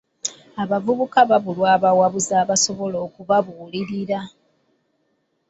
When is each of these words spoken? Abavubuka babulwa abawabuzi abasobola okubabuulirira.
Abavubuka 0.63 1.19
babulwa 1.29 1.67
abawabuzi 1.77 2.33
abasobola 2.43 2.97
okubabuulirira. 3.07 4.19